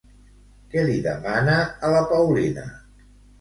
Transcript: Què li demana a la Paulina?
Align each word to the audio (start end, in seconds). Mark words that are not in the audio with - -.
Què 0.71 0.85
li 0.87 0.95
demana 1.07 1.59
a 1.89 1.93
la 1.97 2.01
Paulina? 2.15 2.65